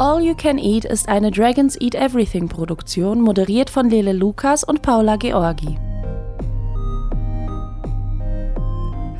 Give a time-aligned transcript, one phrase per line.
[0.00, 4.80] All You Can Eat ist eine Dragons Eat Everything Produktion, moderiert von Lele Lukas und
[4.80, 5.76] Paula Georgi.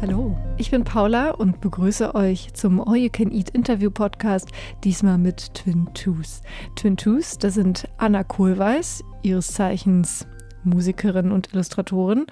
[0.00, 4.50] Hallo, ich bin Paula und begrüße euch zum All You Can Eat Interview Podcast,
[4.84, 6.42] diesmal mit Twin Twos.
[6.76, 10.28] Twin Twos, das sind Anna Kohlweiß, ihres Zeichens
[10.62, 12.26] Musikerin und Illustratorin,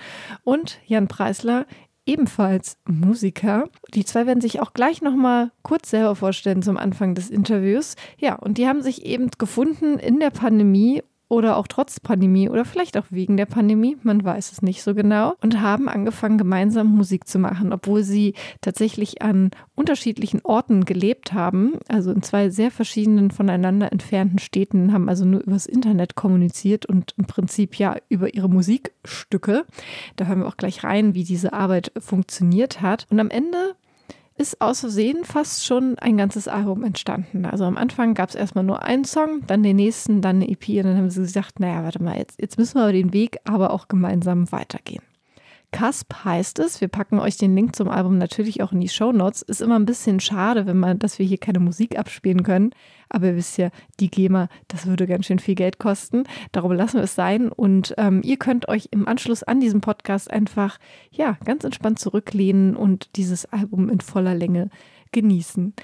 [0.45, 1.67] und Jan Preisler,
[2.07, 3.69] ebenfalls Musiker.
[3.95, 7.97] Die zwei werden sich auch gleich nochmal kurz selber vorstellen zum Anfang des Interviews.
[8.19, 12.65] Ja, und die haben sich eben gefunden in der Pandemie oder auch trotz Pandemie oder
[12.65, 16.89] vielleicht auch wegen der Pandemie, man weiß es nicht so genau, und haben angefangen, gemeinsam
[16.95, 22.71] Musik zu machen, obwohl sie tatsächlich an unterschiedlichen Orten gelebt haben, also in zwei sehr
[22.71, 28.35] verschiedenen voneinander entfernten Städten, haben also nur übers Internet kommuniziert und im Prinzip ja über
[28.35, 29.65] ihre Musikstücke.
[30.17, 33.07] Da hören wir auch gleich rein, wie diese Arbeit funktioniert hat.
[33.11, 33.75] Und am Ende
[34.39, 37.47] ist aus Versehen fast schon ein ganzes Album entstanden.
[37.47, 40.69] Also am Anfang gab es erstmal nur einen Song, dann den nächsten, dann eine EP
[40.69, 43.71] und dann haben sie gesagt, naja, warte mal, jetzt, jetzt müssen wir den Weg aber
[43.71, 45.03] auch gemeinsam weitergehen.
[45.77, 46.81] Kasp heißt es.
[46.81, 49.43] Wir packen euch den Link zum Album natürlich auch in die Show Notes.
[49.43, 52.71] Ist immer ein bisschen schade, wenn man, dass wir hier keine Musik abspielen können.
[53.11, 53.69] Aber ihr wisst ja,
[54.01, 56.25] die GEMA, das würde ganz schön viel Geld kosten.
[56.53, 57.53] Darum lassen wir es sein.
[57.53, 60.79] Und ähm, ihr könnt euch im Anschluss an diesem Podcast einfach,
[61.11, 64.71] ja, ganz entspannt zurücklehnen und dieses Album in voller Länge
[65.13, 65.75] genießen.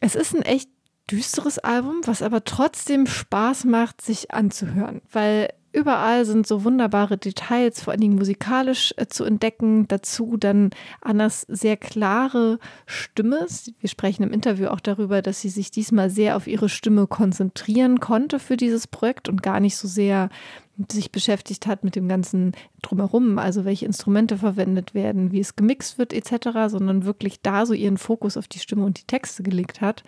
[0.00, 0.70] Es ist ein echt
[1.08, 7.84] düsteres Album, was aber trotzdem Spaß macht, sich anzuhören, weil Überall sind so wunderbare Details,
[7.84, 9.86] vor allen Dingen musikalisch äh, zu entdecken.
[9.86, 10.70] Dazu dann
[11.00, 13.46] Annas sehr klare Stimme.
[13.78, 18.00] Wir sprechen im Interview auch darüber, dass sie sich diesmal sehr auf ihre Stimme konzentrieren
[18.00, 20.30] konnte für dieses Projekt und gar nicht so sehr
[20.90, 25.96] sich beschäftigt hat mit dem ganzen drumherum, also welche Instrumente verwendet werden, wie es gemixt
[25.98, 29.80] wird etc., sondern wirklich da so ihren Fokus auf die Stimme und die Texte gelegt
[29.80, 30.02] hat.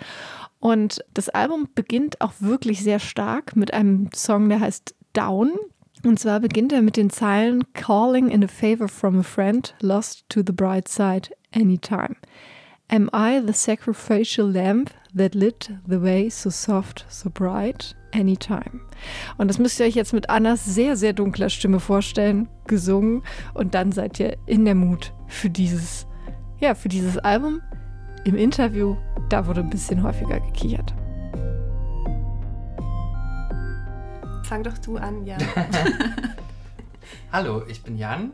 [0.59, 5.53] Und das Album beginnt auch wirklich sehr stark mit einem Song, der heißt Down.
[6.05, 10.25] Und zwar beginnt er mit den Zeilen Calling in a favor from a friend, lost
[10.31, 12.17] to the bright side anytime.
[12.89, 17.95] Am I the sacrificial lamp that lit the way so soft, so bright?
[18.13, 18.81] Anytime.
[19.39, 23.23] Und das müsst ihr euch jetzt mit Annas sehr, sehr dunkler Stimme vorstellen, gesungen.
[23.55, 26.09] Und dann seid ihr in der Mut für dieses,
[26.59, 27.61] ja, für dieses Album.
[28.25, 28.97] Im Interview,
[29.29, 30.93] da wurde ein bisschen häufiger gekichert.
[34.51, 35.41] Fang doch du an, Jan.
[37.33, 38.33] Hallo, ich bin Jan.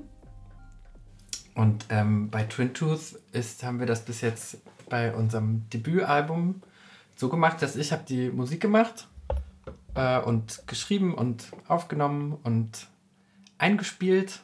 [1.55, 4.57] Und ähm, bei Twin Tooth ist, haben wir das bis jetzt
[4.89, 6.63] bei unserem Debütalbum
[7.17, 9.09] so gemacht, dass ich habe die Musik gemacht
[9.95, 12.87] äh, und geschrieben und aufgenommen und
[13.59, 14.41] eingespielt.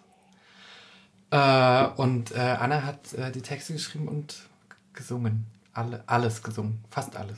[1.30, 4.46] Äh, und äh, Anna hat äh, die Texte geschrieben und
[4.92, 5.46] gesungen.
[5.72, 6.84] Alle, alles gesungen.
[6.90, 7.36] Fast alles.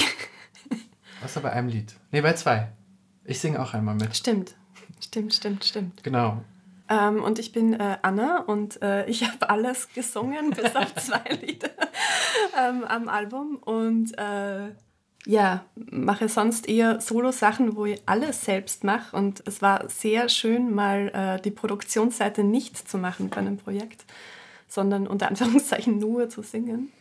[1.25, 1.95] Außer bei einem Lied.
[2.11, 2.73] Nee, bei zwei.
[3.25, 4.17] Ich singe auch einmal mit.
[4.17, 4.55] Stimmt,
[5.01, 6.05] stimmt, stimmt, stimmt.
[6.05, 6.43] Genau.
[6.89, 11.35] Ähm, und ich bin äh, Anna und äh, ich habe alles gesungen, bis auf zwei
[11.35, 11.71] Lieder
[12.59, 13.57] ähm, am Album.
[13.57, 14.73] Und äh,
[15.27, 19.17] ja, mache sonst eher Solo-Sachen, wo ich alles selbst mache.
[19.17, 24.05] Und es war sehr schön, mal äh, die Produktionsseite nicht zu machen bei einem Projekt,
[24.69, 26.93] sondern unter Anführungszeichen nur zu singen.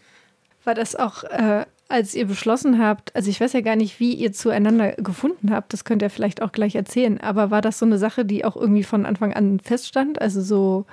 [0.63, 4.15] War das auch äh, als ihr beschlossen habt, also ich weiß ja gar nicht, wie
[4.15, 7.85] ihr zueinander gefunden habt, das könnt ihr vielleicht auch gleich erzählen, aber war das so
[7.85, 10.19] eine Sache, die auch irgendwie von Anfang an feststand?
[10.19, 10.85] Also so,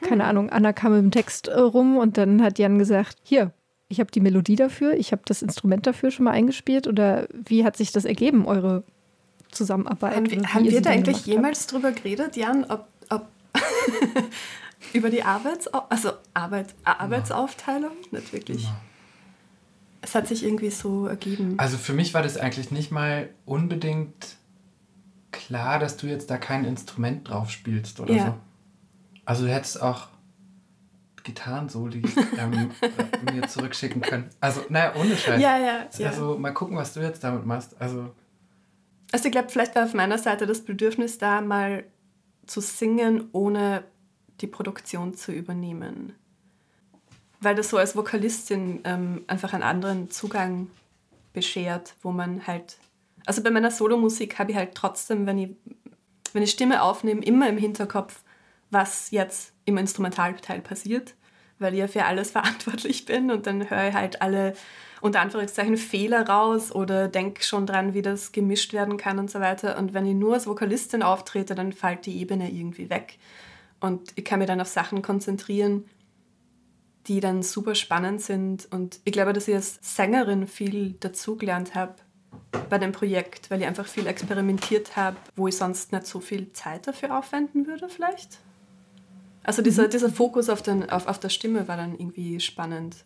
[0.00, 0.30] keine hm.
[0.30, 3.52] Ahnung, Anna kam mit dem Text äh, rum und dann hat Jan gesagt, hier,
[3.86, 7.64] ich habe die Melodie dafür, ich habe das Instrument dafür schon mal eingespielt oder wie
[7.64, 8.82] hat sich das ergeben, eure
[9.52, 10.16] Zusammenarbeit?
[10.16, 13.28] Haben, wir, haben wir da eigentlich jemals drüber geredet, Jan, ob, ob
[14.92, 17.92] über die Arbeits also Arbeit, Arbeitsaufteilung?
[18.10, 18.64] Nicht wirklich.
[18.64, 18.80] Ja.
[20.02, 21.54] Es hat sich irgendwie so ergeben.
[21.58, 24.36] Also für mich war das eigentlich nicht mal unbedingt
[25.30, 28.26] klar, dass du jetzt da kein Instrument drauf spielst oder ja.
[28.26, 28.34] so.
[29.24, 30.08] Also du hättest auch
[31.22, 32.02] Gitarrensoli
[32.36, 32.70] ähm,
[33.32, 34.28] mir zurückschicken können.
[34.40, 35.40] Also, naja, ohne Scheiß.
[35.40, 36.08] Ja, ja, ja.
[36.08, 37.80] Also mal gucken, was du jetzt damit machst.
[37.80, 38.12] Also,
[39.12, 41.84] also ich glaube, vielleicht war auf meiner Seite das Bedürfnis da, mal
[42.46, 43.84] zu singen, ohne
[44.40, 46.14] die Produktion zu übernehmen
[47.42, 50.70] weil das so als Vokalistin ähm, einfach einen anderen Zugang
[51.32, 52.76] beschert, wo man halt,
[53.26, 55.50] also bei meiner Solomusik habe ich halt trotzdem, wenn ich,
[56.32, 58.22] wenn ich Stimme aufnehme, immer im Hinterkopf,
[58.70, 61.14] was jetzt im Instrumentalteil passiert,
[61.58, 64.54] weil ich ja für alles verantwortlich bin und dann höre ich halt alle
[65.00, 69.40] unter Anführungszeichen Fehler raus oder denke schon dran, wie das gemischt werden kann und so
[69.40, 69.76] weiter.
[69.76, 73.18] Und wenn ich nur als Vokalistin auftrete, dann fällt die Ebene irgendwie weg.
[73.80, 75.86] Und ich kann mich dann auf Sachen konzentrieren,
[77.08, 78.68] die dann super spannend sind.
[78.70, 81.94] Und ich glaube, dass ich als Sängerin viel dazugelernt habe,
[82.68, 86.52] bei dem Projekt, weil ich einfach viel experimentiert habe, wo ich sonst nicht so viel
[86.52, 88.38] Zeit dafür aufwenden würde, vielleicht.
[89.42, 89.90] Also dieser, mhm.
[89.90, 93.04] dieser Fokus auf, den, auf, auf der Stimme war dann irgendwie spannend,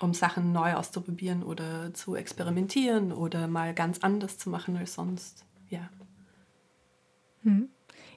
[0.00, 5.44] um Sachen neu auszuprobieren oder zu experimentieren oder mal ganz anders zu machen als sonst.
[5.68, 5.88] Ja.
[7.42, 7.68] Mhm.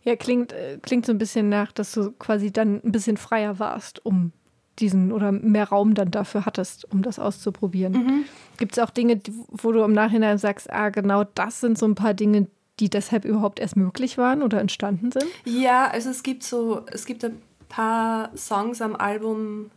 [0.04, 3.60] Ja, klingt, äh, klingt so ein bisschen nach, dass du quasi dann ein bisschen freier
[3.60, 4.31] warst, um
[4.80, 7.94] diesen oder mehr Raum dann dafür hattest, um das auszuprobieren.
[7.94, 8.26] Mhm.
[8.58, 11.96] Gibt es auch Dinge, wo du im Nachhinein sagst, ah, genau das sind so ein
[11.96, 12.48] paar Dinge,
[12.80, 15.26] die deshalb überhaupt erst möglich waren oder entstanden sind?
[15.46, 19.70] Ja, also es gibt so, es gibt ein paar Songs am Album,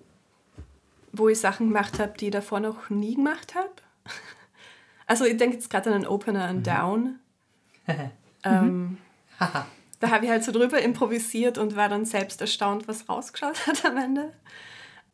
[1.13, 3.71] wo ich Sachen gemacht habe, die ich davor noch nie gemacht habe.
[5.05, 6.63] Also ich denke jetzt gerade an einen Opener an mhm.
[6.63, 7.19] Down.
[8.45, 8.97] ähm,
[10.01, 13.85] da habe ich halt so drüber improvisiert und war dann selbst erstaunt, was rausgeschaut hat
[13.85, 14.33] am Ende.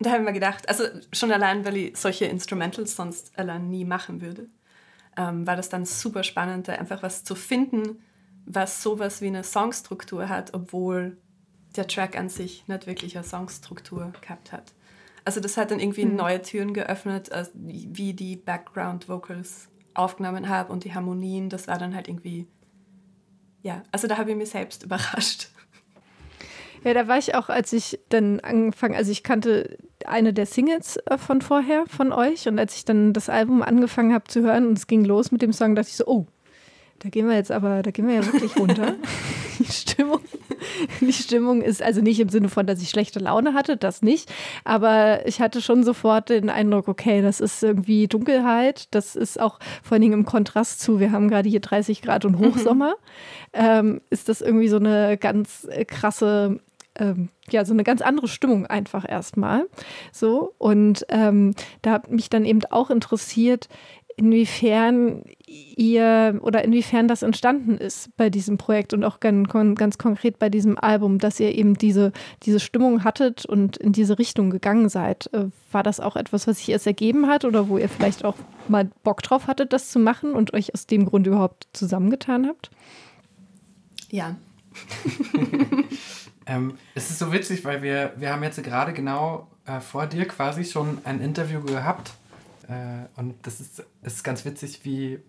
[0.01, 3.85] Da habe ich mir gedacht, also schon allein, weil ich solche Instrumentals sonst allein nie
[3.85, 4.49] machen würde,
[5.17, 8.01] ähm, war das dann super spannend, da einfach was zu finden,
[8.47, 11.19] was sowas wie eine Songstruktur hat, obwohl
[11.77, 14.73] der Track an sich nicht wirklich eine Songstruktur gehabt hat.
[15.25, 16.17] Also das hat dann irgendwie mhm.
[16.17, 21.77] neue Türen geöffnet, also wie die Background Vocals aufgenommen habe und die Harmonien, das war
[21.77, 22.47] dann halt irgendwie,
[23.63, 25.51] ja, also da habe ich mich selbst überrascht.
[26.85, 30.97] Ja, da war ich auch, als ich dann angefangen, also ich kannte eine der Singles
[31.07, 34.67] äh, von vorher von euch und als ich dann das Album angefangen habe zu hören
[34.67, 36.27] und es ging los mit dem Song, dachte ich so, oh,
[37.01, 38.95] da gehen wir jetzt aber, da gehen wir ja wirklich runter.
[39.59, 40.21] die Stimmung,
[41.01, 44.33] die Stimmung ist also nicht im Sinne von, dass ich schlechte Laune hatte, das nicht.
[44.65, 48.89] Aber ich hatte schon sofort den Eindruck, okay, das ist irgendwie Dunkelheit.
[48.93, 52.25] Das ist auch vor allen Dingen im Kontrast zu, wir haben gerade hier 30 Grad
[52.25, 52.91] und Hochsommer.
[52.91, 53.53] Mhm.
[53.53, 56.61] Ähm, ist das irgendwie so eine ganz krasse
[56.99, 59.67] ähm, ja, so eine ganz andere Stimmung einfach erstmal.
[60.13, 63.69] So, und ähm, da hat mich dann eben auch interessiert,
[64.19, 70.41] inwiefern ihr oder inwiefern das entstanden ist bei diesem Projekt und auch ganz, ganz konkret
[70.41, 72.13] bei diesem Album, dass ihr eben diese,
[72.43, 75.33] diese Stimmung hattet und in diese Richtung gegangen seid.
[75.33, 78.35] Äh, war das auch etwas, was sich erst ergeben hat oder wo ihr vielleicht auch
[78.67, 82.71] mal Bock drauf hattet, das zu machen und euch aus dem Grund überhaupt zusammengetan habt?
[84.11, 84.37] Ja.
[86.49, 90.27] Ähm, es ist so witzig, weil wir, wir haben jetzt gerade genau äh, vor dir
[90.27, 92.13] quasi schon ein Interview gehabt.
[92.69, 95.21] Äh, und das ist, ist ganz witzig, wie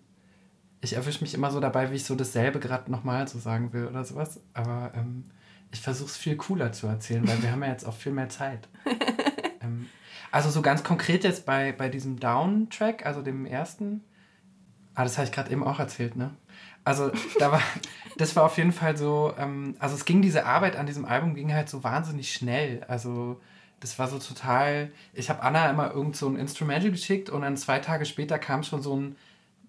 [0.80, 3.86] ich erwische mich immer so dabei, wie ich so dasselbe gerade nochmal so sagen will
[3.86, 4.40] oder sowas.
[4.54, 5.24] Aber ähm,
[5.70, 8.30] ich versuche es viel cooler zu erzählen, weil wir haben ja jetzt auch viel mehr
[8.30, 8.66] Zeit.
[9.60, 9.90] ähm,
[10.32, 14.02] also so ganz konkret jetzt bei, bei diesem Down-Track, also dem ersten.
[14.94, 16.30] Ah, das habe ich gerade eben auch erzählt, ne?
[16.84, 17.62] Also da war,
[18.16, 21.34] das war auf jeden Fall so, ähm, also es ging diese Arbeit an diesem Album
[21.34, 22.84] ging halt so wahnsinnig schnell.
[22.88, 23.40] Also
[23.80, 27.56] das war so total, ich habe Anna immer irgend so ein Instrumental geschickt und dann
[27.56, 29.16] zwei Tage später kam schon so ein,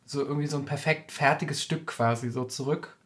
[0.06, 2.98] so irgendwie so ein perfekt fertiges Stück quasi so zurück.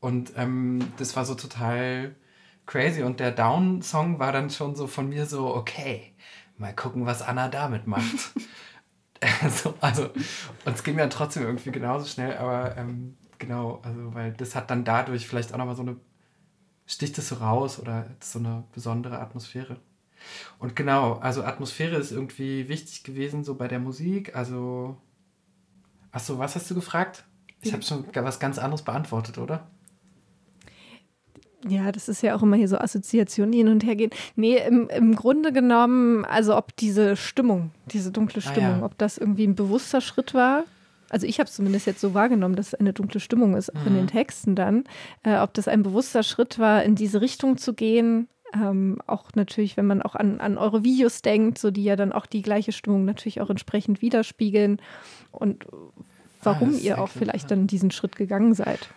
[0.00, 2.14] Und ähm, das war so total
[2.66, 3.02] crazy.
[3.02, 6.12] Und der Down-Song war dann schon so von mir so, okay,
[6.58, 8.04] mal gucken, was Anna damit macht.
[9.42, 10.04] also, also,
[10.64, 14.70] und es ging dann trotzdem irgendwie genauso schnell, aber ähm, genau, also, weil das hat
[14.70, 15.96] dann dadurch vielleicht auch nochmal so eine,
[16.86, 19.76] sticht es so raus oder so eine besondere Atmosphäre.
[20.58, 24.34] Und genau, also Atmosphäre ist irgendwie wichtig gewesen, so bei der Musik.
[24.34, 24.96] Also,
[26.12, 27.24] achso, was hast du gefragt?
[27.60, 29.70] Ich habe schon was ganz anderes beantwortet, oder?
[31.66, 34.10] Ja, das ist ja auch immer hier so Assoziationen hin und her gehen.
[34.36, 38.84] Nee, im, im Grunde genommen, also ob diese Stimmung, diese dunkle Stimmung, ah, ja.
[38.84, 40.64] ob das irgendwie ein bewusster Schritt war.
[41.08, 43.80] Also ich habe es zumindest jetzt so wahrgenommen, dass es eine dunkle Stimmung ist, auch
[43.82, 43.86] mhm.
[43.86, 44.08] in den mhm.
[44.08, 44.84] Texten dann.
[45.22, 48.28] Äh, ob das ein bewusster Schritt war, in diese Richtung zu gehen.
[48.52, 52.12] Ähm, auch natürlich, wenn man auch an, an eure Videos denkt, so die ja dann
[52.12, 54.80] auch die gleiche Stimmung natürlich auch entsprechend widerspiegeln.
[55.30, 55.66] Und
[56.42, 58.90] warum ah, ihr auch vielleicht dann diesen Schritt gegangen seid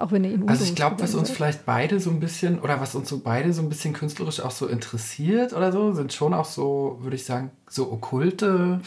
[0.00, 2.80] auch wenn ihr ihn Also ich glaube, was uns vielleicht beide so ein bisschen, oder
[2.80, 6.34] was uns so beide so ein bisschen künstlerisch auch so interessiert oder so, sind schon
[6.34, 8.80] auch so, würde ich sagen, so okkulte,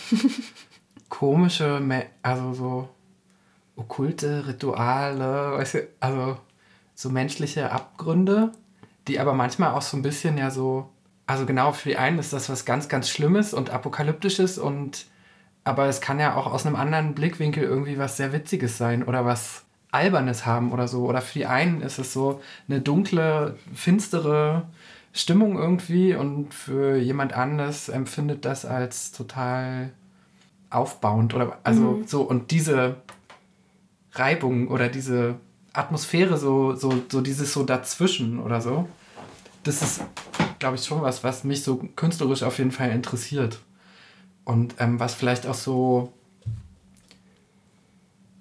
[1.10, 1.82] komische,
[2.22, 2.90] also so
[3.76, 6.38] okkulte Rituale, weißt du, also
[6.96, 8.52] so menschliche Abgründe,
[9.08, 10.90] die aber manchmal auch so ein bisschen ja so,
[11.28, 15.06] also genau für die einen ist das was ganz, ganz Schlimmes und Apokalyptisches und
[15.64, 19.26] aber es kann ja auch aus einem anderen Blickwinkel irgendwie was sehr Witziges sein oder
[19.26, 21.06] was Albernes haben oder so.
[21.06, 24.64] Oder für die einen ist es so eine dunkle, finstere
[25.14, 29.92] Stimmung irgendwie und für jemand anderes empfindet das als total
[30.70, 32.08] aufbauend oder also mhm.
[32.08, 32.98] so und diese
[34.12, 35.36] Reibung oder diese
[35.74, 38.88] Atmosphäre so so so dieses so dazwischen oder so
[39.64, 40.02] das ist
[40.60, 43.60] glaube ich schon was was mich so künstlerisch auf jeden Fall interessiert
[44.44, 46.14] und ähm, was vielleicht auch so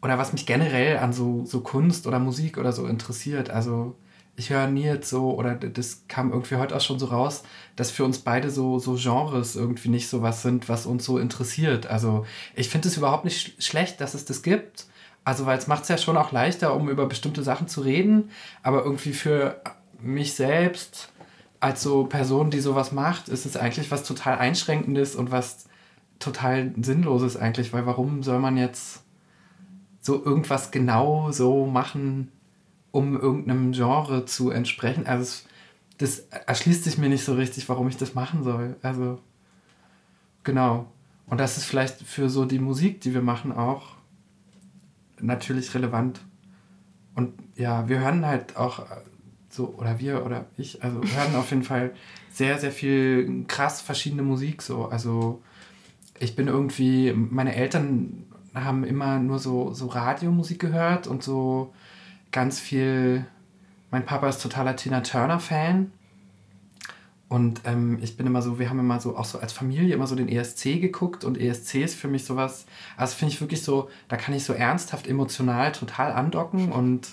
[0.03, 3.51] oder was mich generell an so, so Kunst oder Musik oder so interessiert.
[3.51, 3.97] Also
[4.37, 7.43] ich höre nie jetzt so, oder das kam irgendwie heute auch schon so raus,
[7.75, 11.19] dass für uns beide so, so Genres irgendwie nicht so was sind, was uns so
[11.19, 11.87] interessiert.
[11.87, 14.87] Also ich finde es überhaupt nicht sch schlecht, dass es das gibt.
[15.25, 18.31] Also weil es macht es ja schon auch leichter, um über bestimmte Sachen zu reden.
[18.63, 19.61] Aber irgendwie für
[20.01, 21.11] mich selbst
[21.59, 25.65] als so Person, die sowas macht, ist es eigentlich was total Einschränkendes und was
[26.19, 27.73] total Sinnloses eigentlich.
[27.73, 29.03] Weil warum soll man jetzt
[30.07, 32.31] so irgendwas genau so machen,
[32.93, 35.05] um irgendeinem Genre zu entsprechen.
[35.05, 35.45] Also
[35.99, 38.77] das erschließt sich mir nicht so richtig, warum ich das machen soll.
[38.83, 39.19] Also
[40.45, 40.87] genau.
[41.27, 43.97] Und das ist vielleicht für so die Musik, die wir machen, auch
[45.21, 46.21] natürlich relevant.
[47.17, 48.87] Und ja, wir hören halt auch
[49.51, 51.95] so, oder wir oder ich, also hören auf jeden Fall
[52.31, 54.85] sehr, sehr viel krass verschiedene Musik so.
[54.85, 55.43] Also
[56.21, 58.27] ich bin irgendwie, meine Eltern
[58.65, 61.73] haben immer nur so, so Radiomusik gehört und so
[62.33, 63.27] ganz viel.
[63.91, 65.93] Mein Papa ist totaler Tina Turner-Fan.
[67.29, 70.07] Und ähm, ich bin immer so, wir haben immer so, auch so als Familie immer
[70.07, 73.91] so den ESC geguckt und ESC ist für mich sowas, also finde ich wirklich so,
[74.09, 77.09] da kann ich so ernsthaft emotional total andocken und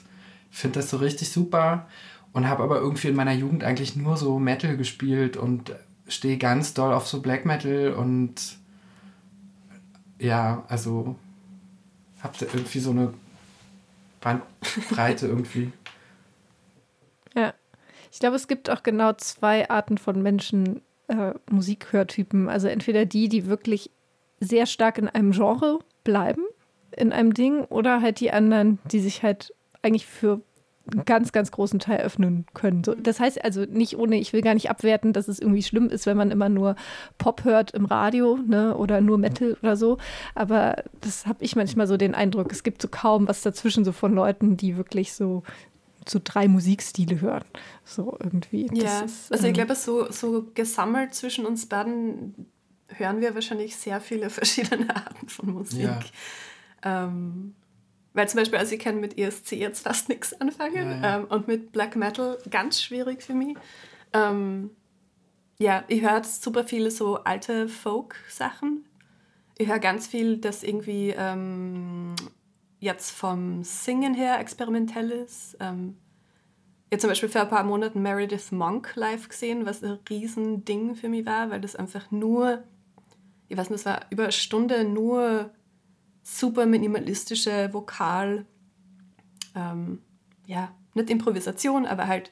[0.51, 1.87] finde das so richtig super
[2.31, 5.75] und habe aber irgendwie in meiner Jugend eigentlich nur so Metal gespielt und
[6.07, 8.59] stehe ganz doll auf so Black Metal und
[10.19, 11.15] ja, also
[12.23, 13.13] habe irgendwie so eine
[14.21, 15.71] Bandbreite irgendwie.
[17.35, 17.55] Ja.
[18.11, 22.47] Ich glaube, es gibt auch genau zwei Arten von Menschen, äh, Musikhörtypen.
[22.47, 23.89] Also entweder die, die wirklich
[24.39, 26.43] sehr stark in einem Genre bleiben,
[26.91, 30.41] in einem Ding, oder halt die anderen, die sich halt eigentlich für
[30.91, 32.83] einen ganz, ganz großen Teil öffnen können.
[32.83, 35.89] So, das heißt also nicht ohne, ich will gar nicht abwerten, dass es irgendwie schlimm
[35.89, 36.75] ist, wenn man immer nur
[37.17, 39.97] Pop hört im Radio ne, oder nur Metal oder so.
[40.35, 43.91] Aber das habe ich manchmal so den Eindruck, es gibt so kaum was dazwischen, so
[43.91, 45.43] von Leuten, die wirklich so
[46.05, 47.45] so drei Musikstile hören.
[47.85, 48.67] So irgendwie.
[48.67, 52.47] Das ja, ist, also ich ähm, glaube, so, so gesammelt zwischen uns beiden
[52.87, 55.81] hören wir wahrscheinlich sehr viele verschiedene Arten von Musik.
[55.81, 55.99] Ja.
[57.05, 57.55] Ähm,
[58.13, 61.17] weil zum Beispiel, also ich kann mit ESC jetzt fast nichts anfangen ja, ja.
[61.17, 63.57] Ähm, und mit Black Metal ganz schwierig für mich.
[64.13, 64.69] Ähm,
[65.59, 68.85] ja, ich höre super viele so alte Folk-Sachen.
[69.57, 72.15] Ich höre ganz viel, das irgendwie ähm,
[72.79, 75.57] jetzt vom Singen her experimentell ist.
[75.59, 75.97] Ähm,
[76.89, 80.95] ich habe zum Beispiel vor ein paar Monaten Meredith Monk live gesehen, was ein Riesending
[80.95, 82.63] für mich war, weil das einfach nur,
[83.47, 85.49] ich weiß nicht, es war über eine Stunde nur
[86.23, 88.45] super minimalistische Vokal,
[89.55, 90.01] ähm,
[90.47, 92.31] ja, nicht Improvisation, aber halt,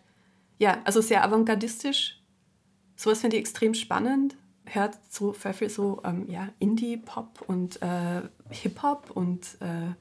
[0.57, 2.21] ja, also sehr avantgardistisch.
[2.95, 4.37] Sowas finde ich extrem spannend.
[4.65, 8.21] Hört so viel, viel so ähm, ja, Indie-Pop und äh,
[8.51, 9.93] Hip-Hop und äh,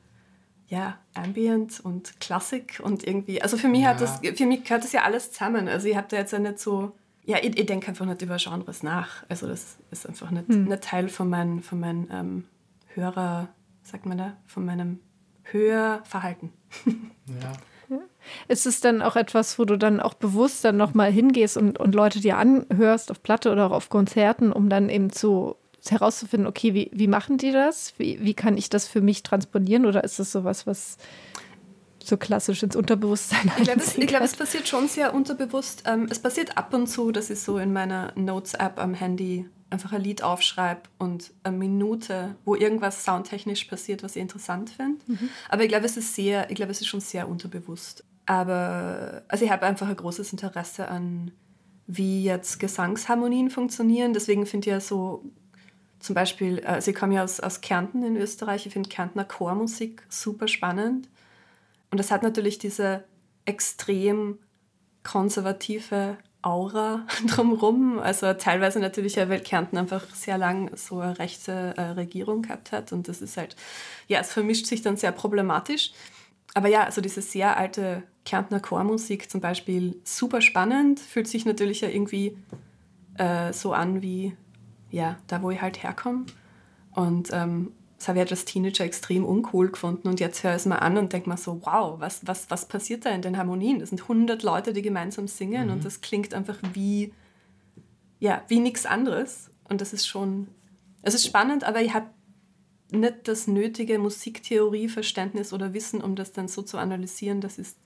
[0.69, 3.89] ja, Ambient und Klassik und irgendwie, also für mich ja.
[3.89, 5.67] hat das, für mich gehört das ja alles zusammen.
[5.67, 6.93] Also ich habe da jetzt ja nicht so,
[7.25, 9.25] ja, ich, ich denke einfach nicht über Genres nach.
[9.29, 10.65] Also das ist einfach nicht, hm.
[10.65, 12.45] nicht Teil von meinem von mein, ähm,
[12.95, 13.49] Hörer,
[13.91, 15.01] sagt man da, von meinem
[15.43, 16.53] Hörverhalten.
[17.27, 17.53] Ja.
[18.47, 21.95] Ist es dann auch etwas, wo du dann auch bewusst dann nochmal hingehst und, und
[21.95, 25.57] Leute dir anhörst auf Platte oder auch auf Konzerten, um dann eben zu
[25.89, 27.95] herauszufinden, okay, wie, wie machen die das?
[27.99, 29.87] Wie, wie kann ich das für mich transponieren?
[29.87, 30.99] Oder ist das sowas, was
[32.05, 35.85] so klassisch ins Unterbewusstsein Ich glaube, es, glaub, es, passiert schon sehr unterbewusst.
[35.87, 39.93] Ähm, es passiert ab und zu, dass ich so in meiner Notes-App am Handy einfach
[39.93, 45.01] ein Lied aufschreibe und eine Minute, wo irgendwas soundtechnisch passiert, was ich interessant finde.
[45.07, 45.31] Mhm.
[45.49, 48.05] Aber ich glaube, es ist sehr, ich glaube, es ist schon sehr unterbewusst.
[48.27, 51.33] Aber also ich habe einfach ein großes Interesse an,
[51.87, 54.13] wie jetzt Gesangsharmonien funktionieren.
[54.13, 55.25] Deswegen finde ich ja so
[55.99, 60.03] zum Beispiel, also ich komme ja aus, aus Kärnten in Österreich, ich finde Kärntner Chormusik
[60.09, 61.09] super spannend.
[61.91, 63.05] Und das hat natürlich diese
[63.45, 64.39] extrem
[65.03, 67.99] konservative Aura drumherum.
[67.99, 72.73] Also teilweise natürlich ja, weil Kärnten einfach sehr lang so eine rechte äh, Regierung gehabt
[72.73, 72.93] hat.
[72.93, 73.57] Und das ist halt,
[74.09, 75.93] ja, es vermischt sich dann sehr problematisch.
[76.55, 81.81] Aber ja, also diese sehr alte Kärntner Chormusik zum Beispiel, super spannend, fühlt sich natürlich
[81.81, 82.37] ja irgendwie
[83.17, 84.37] äh, so an wie
[84.91, 86.27] ja, da wo ich halt herkomme.
[86.93, 90.09] Und ähm, das habe ich halt als Teenager extrem uncool gefunden.
[90.09, 92.67] Und jetzt höre ich es mal an und denke mir so, wow, was, was, was
[92.67, 93.79] passiert da in den Harmonien?
[93.79, 95.73] Das sind 100 Leute, die gemeinsam singen mhm.
[95.75, 97.13] und das klingt einfach wie,
[98.19, 99.51] ja, wie nichts anderes.
[99.69, 100.49] Und das ist schon,
[101.03, 102.07] es ist spannend, aber ich habe
[102.91, 107.77] nicht das nötige Musiktheorieverständnis oder Wissen, um das dann so zu analysieren, dass ich es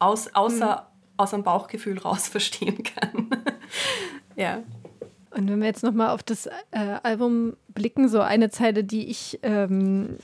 [0.00, 1.16] aus, außer mhm.
[1.16, 3.28] aus einem Bauchgefühl raus verstehen kann.
[4.34, 4.64] ja.
[5.36, 9.40] Und wenn wir jetzt nochmal auf das äh, Album blicken, so eine Zeile, die ich,
[9.42, 10.16] ähm,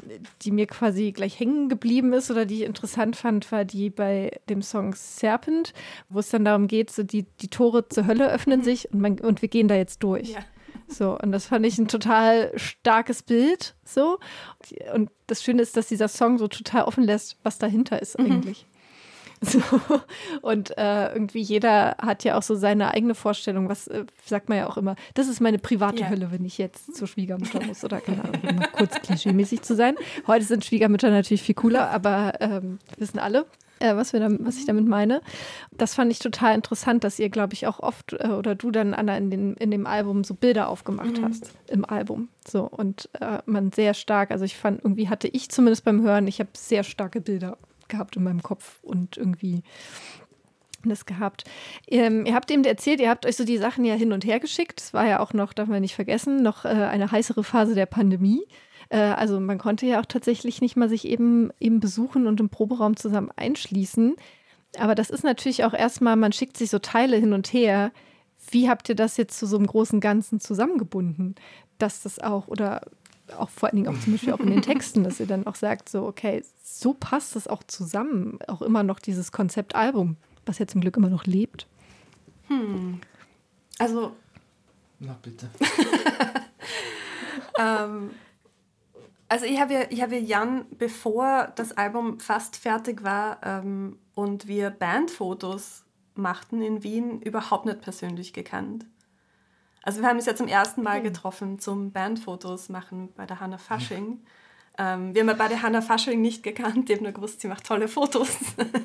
[0.42, 4.38] die mir quasi gleich hängen geblieben ist oder die ich interessant fand, war die bei
[4.48, 5.72] dem Song Serpent,
[6.08, 9.18] wo es dann darum geht, so die, die Tore zur Hölle öffnen sich und, man,
[9.18, 10.30] und wir gehen da jetzt durch.
[10.30, 10.40] Ja.
[10.86, 13.74] So, und das fand ich ein total starkes Bild.
[13.84, 14.18] So.
[14.94, 18.26] Und das Schöne ist, dass dieser Song so total offen lässt, was dahinter ist mhm.
[18.26, 18.66] eigentlich.
[19.50, 19.60] So.
[20.42, 24.58] Und äh, irgendwie jeder hat ja auch so seine eigene Vorstellung, was äh, sagt man
[24.58, 26.10] ja auch immer, das ist meine private yeah.
[26.10, 29.96] Hölle, wenn ich jetzt zur Schwiegermutter muss oder keine Ahnung, um kurz klischee-mäßig zu sein.
[30.26, 33.46] Heute sind Schwiegermütter natürlich viel cooler, aber ähm, wissen alle,
[33.78, 35.22] äh, was, wir da, was ich damit meine.
[35.72, 38.92] Das fand ich total interessant, dass ihr, glaube ich, auch oft äh, oder du dann,
[38.92, 41.24] Anna, in, den, in dem Album so Bilder aufgemacht mhm.
[41.24, 41.52] hast.
[41.68, 42.28] Im Album.
[42.46, 46.26] So und äh, man sehr stark, also ich fand, irgendwie hatte ich zumindest beim Hören,
[46.26, 47.56] ich habe sehr starke Bilder
[47.90, 49.62] gehabt in meinem Kopf und irgendwie
[50.84, 51.44] das gehabt.
[51.86, 54.40] Ähm, ihr habt eben erzählt, ihr habt euch so die Sachen ja hin und her
[54.40, 54.80] geschickt.
[54.80, 57.86] Es war ja auch noch, darf man nicht vergessen, noch äh, eine heißere Phase der
[57.86, 58.46] Pandemie.
[58.88, 62.48] Äh, also man konnte ja auch tatsächlich nicht mal sich eben, eben besuchen und im
[62.48, 64.16] Proberaum zusammen einschließen.
[64.78, 67.92] Aber das ist natürlich auch erstmal, man schickt sich so Teile hin und her.
[68.50, 71.34] Wie habt ihr das jetzt zu so einem großen Ganzen zusammengebunden?
[71.78, 72.82] Dass das auch, oder
[73.32, 75.54] auch vor allen Dingen auch zum Beispiel auch in den Texten, dass ihr dann auch
[75.54, 78.38] sagt, so, okay, so passt das auch zusammen.
[78.48, 81.66] Auch immer noch dieses Konzeptalbum, was ja zum Glück immer noch lebt.
[82.48, 83.00] Hm.
[83.78, 84.12] Also.
[84.98, 85.48] Na bitte.
[87.58, 88.10] ähm,
[89.28, 94.48] also ich habe ja, ich habe Jan, bevor das Album fast fertig war ähm, und
[94.48, 95.84] wir Bandfotos
[96.14, 98.86] machten in Wien, überhaupt nicht persönlich gekannt.
[99.82, 103.58] Also wir haben uns ja zum ersten Mal getroffen zum Bandfotos machen bei der Hanna
[103.58, 104.20] Fasching.
[104.78, 107.48] Ähm, wir haben ja bei der Hanna Fasching nicht gekannt, die haben nur gewusst, sie
[107.48, 108.28] macht tolle Fotos.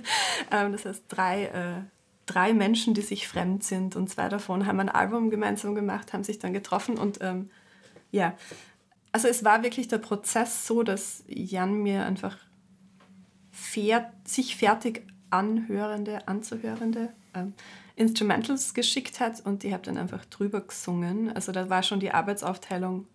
[0.52, 1.84] ähm, das heißt, drei, äh,
[2.26, 3.96] drei Menschen, die sich fremd sind.
[3.96, 6.98] Und zwei davon haben ein Album gemeinsam gemacht, haben sich dann getroffen.
[6.98, 7.50] Und ähm,
[8.12, 8.34] ja,
[9.12, 12.38] also es war wirklich der Prozess so, dass Jan mir einfach
[13.52, 17.54] fer sich fertig anhörende, anzuhörende ähm,
[17.96, 21.32] Instrumentals geschickt hat und ich habe dann einfach drüber gesungen.
[21.34, 23.08] Also da war schon die Arbeitsaufteilung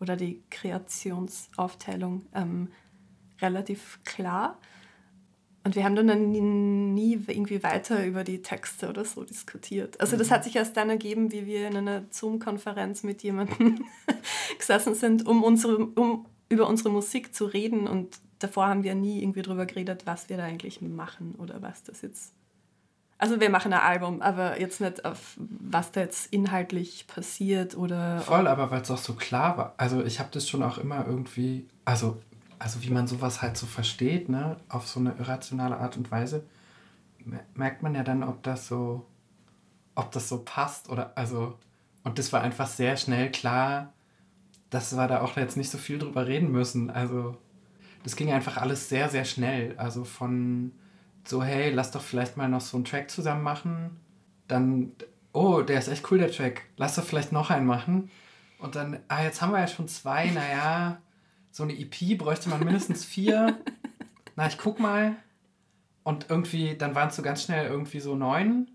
[0.00, 2.68] oder die Kreationsaufteilung ähm,
[3.40, 4.58] relativ klar.
[5.64, 9.98] Und wir haben dann nie, nie, irgendwie weiter über die Texte oder so diskutiert.
[9.98, 10.34] Also das mhm.
[10.34, 13.84] hat sich erst dann ergeben, wie wir in einer Zoom-Konferenz mit jemandem
[14.58, 17.88] gesessen sind, um, unsere, um über unsere Musik zu reden.
[17.88, 21.82] Und davor haben wir nie irgendwie drüber geredet, was wir da eigentlich machen oder was
[21.82, 22.34] das jetzt
[23.24, 28.20] also wir machen ein Album, aber jetzt nicht auf was da jetzt inhaltlich passiert oder.
[28.20, 29.74] Voll, aber weil es auch so klar war.
[29.78, 32.20] Also ich habe das schon auch immer irgendwie, also,
[32.58, 36.44] also wie man sowas halt so versteht, ne, auf so eine irrationale Art und Weise,
[37.54, 39.06] merkt man ja dann, ob das so,
[39.94, 41.58] ob das so passt oder, also,
[42.02, 43.94] und das war einfach sehr schnell klar,
[44.68, 46.90] dass wir da auch jetzt nicht so viel drüber reden müssen.
[46.90, 47.38] Also,
[48.02, 49.78] das ging einfach alles sehr, sehr schnell.
[49.78, 50.72] Also von
[51.24, 54.00] so, hey, lass doch vielleicht mal noch so einen Track zusammen machen.
[54.48, 54.92] Dann,
[55.32, 56.62] oh, der ist echt cool, der Track.
[56.76, 58.10] Lass doch vielleicht noch einen machen.
[58.58, 60.98] Und dann, ah, jetzt haben wir ja schon zwei, naja,
[61.50, 63.58] so eine EP bräuchte man mindestens vier.
[64.36, 65.16] Na, ich guck mal.
[66.02, 68.70] Und irgendwie, dann waren es so ganz schnell irgendwie so neun.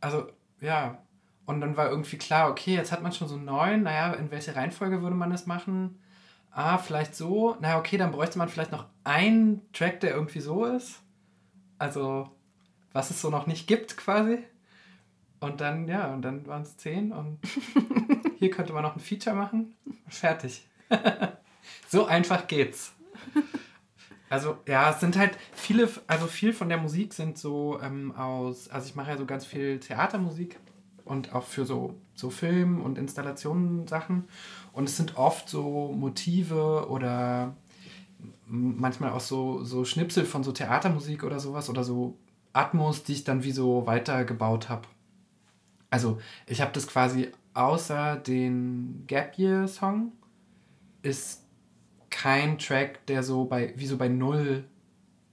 [0.00, 0.28] Also,
[0.60, 0.98] ja.
[1.46, 3.82] Und dann war irgendwie klar, okay, jetzt hat man schon so neun.
[3.82, 5.98] Naja, in welche Reihenfolge würde man das machen?
[6.58, 10.64] Ah, vielleicht so, na okay, dann bräuchte man vielleicht noch einen Track, der irgendwie so
[10.64, 11.00] ist.
[11.78, 12.28] Also,
[12.92, 14.38] was es so noch nicht gibt quasi.
[15.38, 17.38] Und dann, ja, und dann waren es zehn und
[18.40, 19.76] hier könnte man noch ein Feature machen.
[20.08, 20.66] Fertig.
[21.88, 22.92] so einfach geht's.
[24.28, 28.68] Also ja, es sind halt viele, also viel von der Musik sind so ähm, aus,
[28.68, 30.58] also ich mache ja so ganz viel Theatermusik
[31.08, 34.24] und auch für so, so Film- und Installationen Sachen.
[34.72, 37.56] Und es sind oft so Motive oder
[38.46, 42.16] manchmal auch so, so Schnipsel von so Theatermusik oder sowas oder so
[42.52, 44.88] Atmos, die ich dann wie so weitergebaut habe.
[45.90, 50.12] Also ich habe das quasi außer den Gap Year Song
[51.02, 51.44] ist
[52.10, 54.64] kein Track, der so bei wie so bei null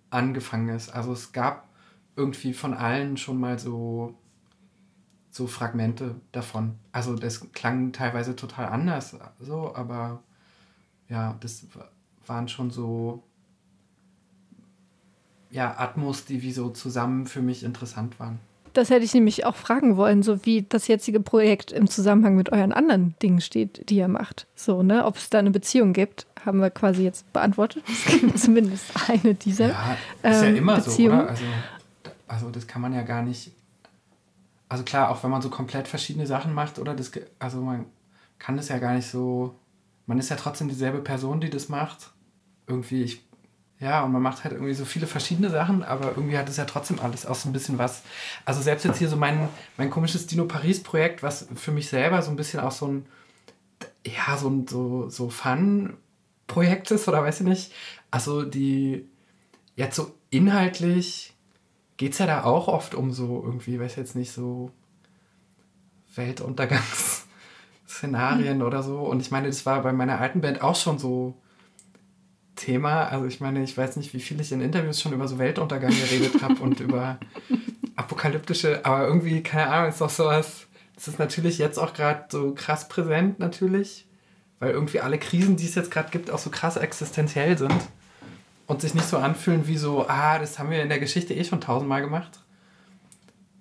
[0.10, 0.90] angefangen ist.
[0.90, 1.70] Also es gab
[2.16, 4.16] irgendwie von allen schon mal so
[5.36, 6.76] so Fragmente davon.
[6.94, 10.24] Also das klang teilweise total anders, so, aber
[11.10, 11.66] ja, das
[12.26, 13.22] waren schon so
[15.50, 18.40] ja, Atmos, die wie so zusammen für mich interessant waren.
[18.72, 22.54] Das hätte ich nämlich auch fragen wollen, so wie das jetzige Projekt im Zusammenhang mit
[22.54, 24.48] euren anderen Dingen steht, die ihr macht.
[24.56, 25.04] So, ne?
[25.04, 27.84] Ob es da eine Beziehung gibt, haben wir quasi jetzt beantwortet.
[27.90, 29.68] Es gibt zumindest eine dieser.
[29.68, 31.20] Ja, ist ja ähm, immer Beziehungen.
[31.20, 31.30] so, oder?
[31.30, 31.46] Also,
[32.28, 33.52] also das kann man ja gar nicht
[34.70, 37.86] also klar, auch wenn man so komplett verschiedene Sachen macht, oder das, also man
[38.40, 39.56] kann das ja gar nicht so,
[40.06, 42.12] man ist ja trotzdem dieselbe Person, die das macht.
[42.68, 43.26] Irgendwie, ich,
[43.80, 46.66] ja, und man macht halt irgendwie so viele verschiedene Sachen, aber irgendwie hat es ja
[46.66, 48.04] trotzdem alles auch so ein bisschen was.
[48.44, 52.22] Also selbst jetzt hier so mein, mein komisches Dino Paris Projekt, was für mich selber
[52.22, 53.06] so ein bisschen auch so ein,
[54.06, 57.74] ja, so ein so, so Fun-Projekt ist oder weiß ich nicht.
[58.10, 59.08] Also die,
[59.76, 61.35] jetzt so inhaltlich
[61.98, 64.72] geht es ja da auch oft um so irgendwie, weiß jetzt nicht, so
[66.16, 68.64] Weltuntergangsszenarien mhm.
[68.64, 69.00] oder so.
[69.00, 71.36] Und ich meine, das war bei meiner alten Band auch schon so
[72.56, 73.08] Thema.
[73.08, 75.92] Also ich meine, ich weiß nicht, wie viel ich in Interviews schon über so Weltuntergang
[75.92, 77.20] geredet habe und über
[77.96, 80.68] apokalyptische, aber irgendwie, keine Ahnung, ist doch sowas.
[80.96, 84.08] Das ist natürlich jetzt auch gerade so krass präsent, natürlich,
[84.60, 87.86] weil irgendwie alle Krisen, die es jetzt gerade gibt, auch so krass existenziell sind
[88.68, 91.44] und sich nicht so anfühlen wie so, ah, das haben wir in der Geschichte eh
[91.44, 92.40] schon tausendmal gemacht.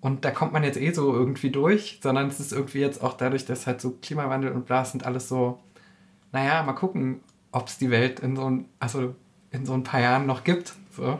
[0.01, 3.14] Und da kommt man jetzt eh so irgendwie durch, sondern es ist irgendwie jetzt auch
[3.14, 5.61] dadurch, dass halt so Klimawandel und bla sind alles so,
[6.33, 7.21] naja, mal gucken,
[7.53, 9.14] ob es die Welt in so ein, also
[9.51, 10.75] in so ein paar Jahren noch gibt.
[10.95, 11.19] So.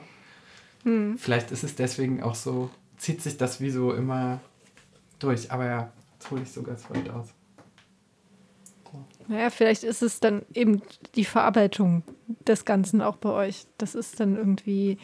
[0.83, 1.17] Hm.
[1.17, 4.41] Vielleicht ist es deswegen auch so, zieht sich das wie so immer
[5.19, 5.51] durch.
[5.51, 7.29] Aber ja, jetzt hole ich so ganz weit aus.
[9.27, 10.83] Naja, vielleicht ist es dann eben
[11.15, 12.03] die Verarbeitung
[12.47, 13.67] des Ganzen auch bei euch.
[13.79, 14.99] Das ist dann irgendwie,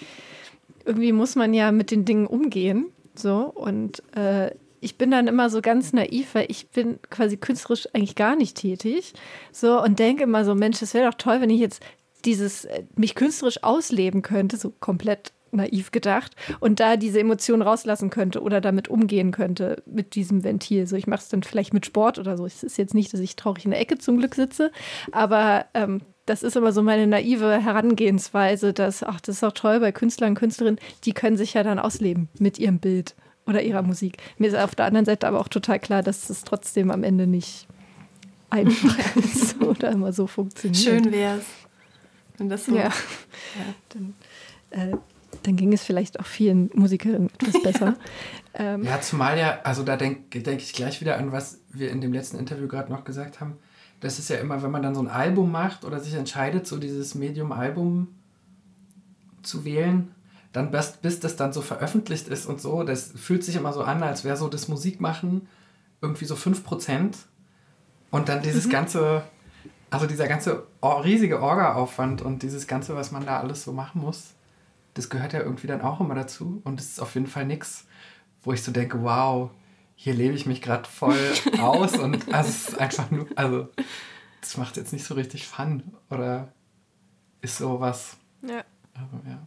[0.85, 2.87] irgendwie muss man ja mit den Dingen umgehen.
[3.14, 7.88] So, und äh, ich bin dann immer so ganz naiv, weil ich bin quasi künstlerisch
[7.92, 9.12] eigentlich gar nicht tätig.
[9.52, 11.83] So, und denke immer so, Mensch, es wäre doch toll, wenn ich jetzt
[12.24, 18.11] dieses, äh, mich künstlerisch ausleben könnte, so komplett naiv gedacht und da diese Emotionen rauslassen
[18.11, 20.87] könnte oder damit umgehen könnte mit diesem Ventil.
[20.87, 22.46] So, ich mache es dann vielleicht mit Sport oder so.
[22.46, 24.70] Es ist jetzt nicht, dass ich traurig in der Ecke zum Glück sitze,
[25.12, 29.81] aber ähm, das ist immer so meine naive Herangehensweise, dass, ach, das ist auch toll
[29.81, 33.16] bei Künstlern und Künstlerinnen, die können sich ja dann ausleben mit ihrem Bild
[33.47, 34.19] oder ihrer Musik.
[34.38, 37.27] Mir ist auf der anderen Seite aber auch total klar, dass es trotzdem am Ende
[37.27, 37.66] nicht
[38.49, 40.81] einfach ist oder immer so funktioniert.
[40.81, 41.45] Schön wär's.
[42.38, 42.77] Wenn das so.
[42.77, 42.85] Ja.
[42.85, 42.93] ja.
[43.88, 44.14] Dann,
[44.71, 44.97] äh,
[45.43, 47.97] dann ging es vielleicht auch vielen Musikerinnen etwas besser.
[48.55, 52.01] ähm, ja, zumal ja, also da denke denk ich gleich wieder an, was wir in
[52.01, 53.59] dem letzten Interview gerade noch gesagt haben.
[54.00, 56.78] Das ist ja immer, wenn man dann so ein Album macht oder sich entscheidet, so
[56.78, 58.08] dieses Medium-Album
[59.42, 60.14] zu wählen,
[60.52, 63.82] dann bis, bis das dann so veröffentlicht ist und so, das fühlt sich immer so
[63.82, 65.46] an, als wäre so das Musikmachen
[66.00, 67.14] irgendwie so 5%.
[68.10, 68.70] Und dann dieses mhm.
[68.70, 69.22] ganze,
[69.90, 74.34] also dieser ganze riesige Orga-Aufwand und dieses ganze, was man da alles so machen muss,
[74.94, 76.60] das gehört ja irgendwie dann auch immer dazu.
[76.64, 77.86] Und es ist auf jeden Fall nichts,
[78.42, 79.50] wo ich so denke, wow,
[80.02, 81.18] hier lebe ich mich gerade voll
[81.60, 83.68] aus und also es ist einfach nur, also
[84.40, 86.54] das macht jetzt nicht so richtig Fun oder
[87.42, 88.16] ist sowas.
[88.40, 88.64] Ja.
[88.94, 89.46] Aber ja.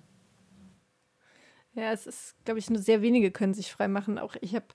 [1.74, 4.20] Ja, es ist, glaube ich, nur sehr wenige können sich frei machen.
[4.20, 4.68] Auch ich habe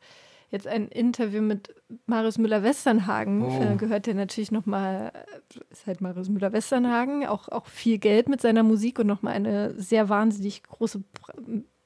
[0.51, 1.73] jetzt ein Interview mit
[2.07, 3.63] Marius Müller-Westernhagen oh.
[3.63, 8.41] äh, gehört, der natürlich nochmal, äh, ist halt Marius Müller-Westernhagen, auch, auch viel Geld mit
[8.41, 11.05] seiner Musik und nochmal eine sehr wahnsinnig große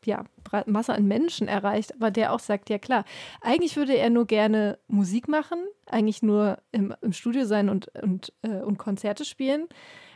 [0.06, 0.24] ja,
[0.66, 3.04] Masse an Menschen erreicht, aber der auch sagt, ja klar,
[3.40, 8.32] eigentlich würde er nur gerne Musik machen, eigentlich nur im, im Studio sein und, und,
[8.42, 9.68] äh, und Konzerte spielen.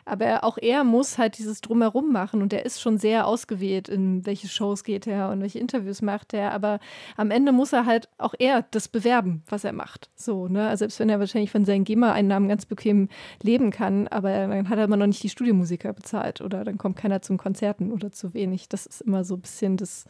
[0.08, 4.24] Aber auch er muss halt dieses Drumherum machen und er ist schon sehr ausgewählt, in
[4.24, 6.52] welche Shows geht er und welche Interviews macht er.
[6.52, 6.78] Aber
[7.16, 10.08] am Ende muss er halt auch er das bewerben, was er macht.
[10.14, 10.68] So, ne?
[10.68, 13.08] Also selbst wenn er wahrscheinlich von seinen GEMA-Einnahmen ganz bequem
[13.42, 16.96] leben kann, aber dann hat er immer noch nicht die Studiomusiker bezahlt oder dann kommt
[16.96, 18.68] keiner zum Konzerten oder zu wenig.
[18.68, 20.04] Das ist immer so ein bisschen das.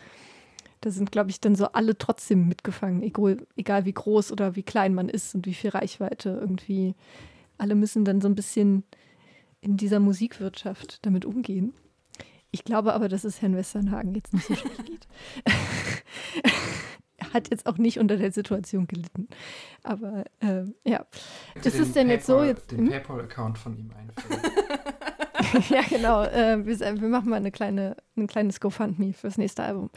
[0.82, 4.62] Da sind, glaube ich, dann so alle trotzdem mitgefangen, egal, egal wie groß oder wie
[4.62, 6.94] klein man ist und wie viel Reichweite irgendwie.
[7.56, 8.84] Alle müssen dann so ein bisschen
[9.60, 11.74] in dieser Musikwirtschaft damit umgehen.
[12.50, 15.08] Ich glaube aber, dass es Herrn Westernhagen jetzt nicht so schlecht geht.
[17.18, 19.28] er hat jetzt auch nicht unter der Situation gelitten.
[19.82, 21.04] Aber äh, ja.
[21.62, 22.42] Ist es denn jetzt so?
[22.42, 22.88] Jetzt, den hm?
[22.88, 24.40] PayPal-Account von ihm einführen.
[25.68, 26.22] ja, genau.
[26.24, 29.90] Äh, wir, wir, machen mal eine kleine, ein kleines GoFundMe fürs nächste Album.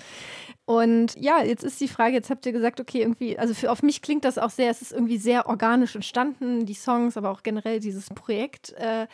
[0.69, 3.81] Und ja, jetzt ist die Frage, jetzt habt ihr gesagt, okay, irgendwie, also für, auf
[3.81, 7.41] mich klingt das auch sehr, es ist irgendwie sehr organisch entstanden, die Songs, aber auch
[7.41, 8.73] generell dieses Projekt.
[8.73, 9.07] Äh,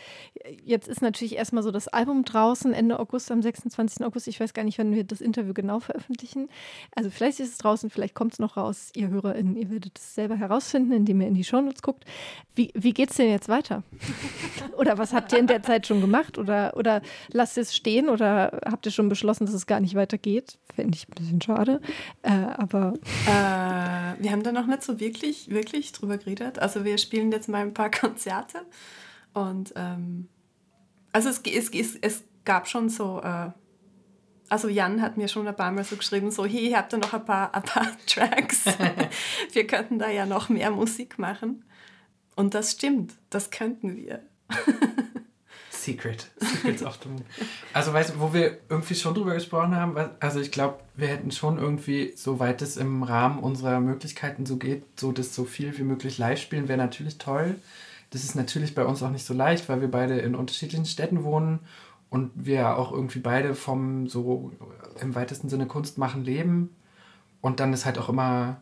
[0.65, 4.05] jetzt ist natürlich erstmal so das Album draußen, Ende August, am 26.
[4.05, 4.27] August.
[4.27, 6.49] Ich weiß gar nicht, wann wir das Interview genau veröffentlichen.
[6.93, 10.13] Also vielleicht ist es draußen, vielleicht kommt es noch raus, ihr HörerInnen, ihr werdet es
[10.13, 12.03] selber herausfinden, indem ihr in die Shownotes guckt.
[12.53, 13.83] Wie, wie geht es denn jetzt weiter?
[14.77, 16.37] Oder was habt ihr in der Zeit schon gemacht?
[16.37, 18.09] Oder, oder lasst ihr es stehen?
[18.09, 20.57] Oder habt ihr schon beschlossen, dass es gar nicht weitergeht?
[20.73, 21.81] Fände ich ein bisschen schade.
[22.21, 22.93] Äh, aber.
[23.27, 26.59] Äh, wir haben da noch nicht so wirklich, wirklich drüber geredet.
[26.59, 28.59] Also wir spielen jetzt mal ein paar Konzerte.
[29.33, 30.27] Und ähm,
[31.11, 33.49] also es, es, es, es gab schon so äh,
[34.49, 36.97] also Jan hat mir schon ein paar Mal so geschrieben, so, hey, ihr habt da
[36.97, 38.65] noch ein paar, ein paar Tracks.
[39.53, 41.65] wir könnten da ja noch mehr Musik machen.
[42.35, 44.21] Und das stimmt, das könnten wir.
[45.85, 46.29] Secret.
[46.39, 47.23] Secrets of the Moon.
[47.73, 51.31] Also, weißt du, wo wir irgendwie schon drüber gesprochen haben, also ich glaube, wir hätten
[51.31, 55.83] schon irgendwie, soweit es im Rahmen unserer Möglichkeiten so geht, so das so viel wie
[55.83, 57.55] möglich live spielen, wäre natürlich toll.
[58.09, 61.23] Das ist natürlich bei uns auch nicht so leicht, weil wir beide in unterschiedlichen Städten
[61.23, 61.59] wohnen
[62.09, 64.51] und wir auch irgendwie beide vom so
[65.01, 66.75] im weitesten Sinne Kunst machen leben.
[67.41, 68.57] Und dann ist halt auch immer,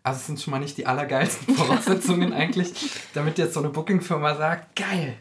[0.03, 4.35] Also es sind schon mal nicht die allergeilsten Voraussetzungen eigentlich, damit jetzt so eine Booking-Firma
[4.35, 5.15] sagt, geil,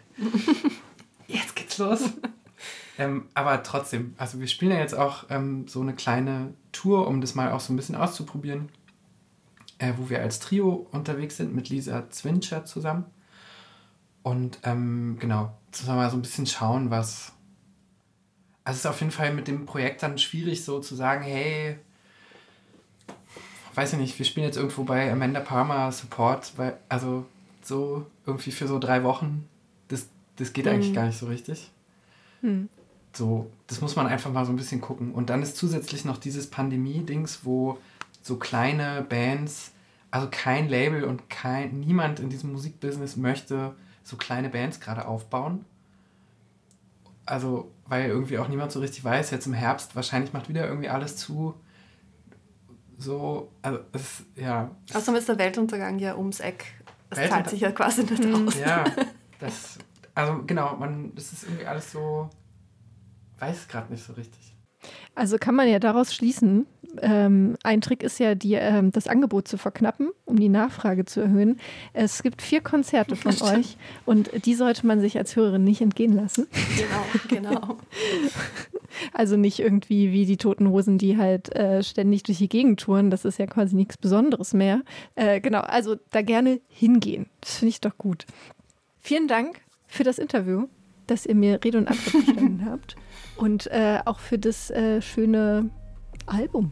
[1.28, 2.10] jetzt geht's los.
[2.98, 7.20] Ähm, aber trotzdem, also wir spielen ja jetzt auch ähm, so eine kleine Tour, um
[7.20, 8.68] das mal auch so ein bisschen auszuprobieren
[9.80, 13.06] äh, wo wir als Trio unterwegs sind mit Lisa Zwincher zusammen.
[14.22, 17.32] Und ähm, genau, zusammen mal so ein bisschen schauen, was.
[18.62, 21.78] Also es ist auf jeden Fall mit dem Projekt dann schwierig, so zu sagen, hey,
[23.74, 27.24] weiß ich nicht, wir spielen jetzt irgendwo bei Amanda Palmer Support, weil, also
[27.62, 29.48] so irgendwie für so drei Wochen,
[29.88, 30.72] das, das geht mhm.
[30.72, 31.70] eigentlich gar nicht so richtig.
[32.42, 32.68] Mhm.
[33.14, 35.12] So, das muss man einfach mal so ein bisschen gucken.
[35.12, 37.78] Und dann ist zusätzlich noch dieses Pandemie-Dings, wo
[38.22, 39.72] so kleine Bands,
[40.10, 45.64] also kein Label und kein, niemand in diesem Musikbusiness möchte so kleine Bands gerade aufbauen.
[47.26, 50.88] Also, weil irgendwie auch niemand so richtig weiß, jetzt im Herbst, wahrscheinlich macht wieder irgendwie
[50.88, 51.54] alles zu.
[52.98, 54.70] So, also es, ja.
[54.92, 56.66] Außerdem ist der Weltuntergang ja ums Eck.
[57.10, 58.48] Es zahlt sich ja quasi nicht mhm.
[58.48, 58.58] aus.
[58.58, 58.84] Ja,
[59.38, 59.78] das,
[60.14, 62.30] also genau, man, das ist irgendwie alles so,
[63.38, 64.49] weiß gerade nicht so richtig.
[65.14, 66.66] Also kann man ja daraus schließen,
[67.00, 71.20] ähm, ein Trick ist ja, die, ähm, das Angebot zu verknappen, um die Nachfrage zu
[71.20, 71.58] erhöhen.
[71.92, 76.14] Es gibt vier Konzerte von euch und die sollte man sich als Hörerin nicht entgehen
[76.14, 76.46] lassen.
[77.28, 77.78] Genau, genau.
[79.12, 83.08] Also nicht irgendwie wie die Toten Hosen, die halt äh, ständig durch die Gegend touren.
[83.08, 84.82] Das ist ja quasi nichts Besonderes mehr.
[85.14, 87.26] Äh, genau, also da gerne hingehen.
[87.40, 88.26] Das finde ich doch gut.
[88.98, 90.66] Vielen Dank für das Interview,
[91.10, 92.96] dass ihr mir Rede und Antwort gestanden habt.
[93.36, 95.70] Und äh, auch für das äh, schöne
[96.26, 96.70] Album.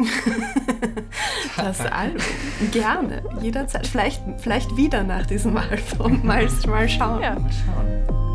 [1.57, 2.23] das Album.
[2.71, 3.23] Gerne.
[3.41, 3.87] Jederzeit.
[3.87, 6.25] Vielleicht, vielleicht wieder nach diesem Album.
[6.25, 7.23] Mal, mal schauen.
[7.23, 7.39] Ja.
[7.39, 8.28] Mal schauen.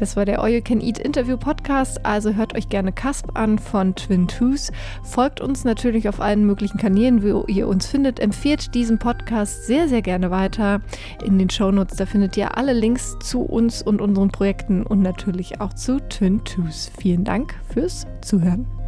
[0.00, 2.06] Das war der All You Can Eat Interview Podcast.
[2.06, 4.72] Also hört euch gerne Casp an von Twin Twos.
[5.02, 8.18] Folgt uns natürlich auf allen möglichen Kanälen, wo ihr uns findet.
[8.18, 10.80] Empfehlt diesen Podcast sehr, sehr gerne weiter.
[11.22, 15.60] In den Shownotes, da findet ihr alle Links zu uns und unseren Projekten und natürlich
[15.60, 16.90] auch zu Twin Twos.
[16.98, 18.79] Vielen Dank fürs Zuhören.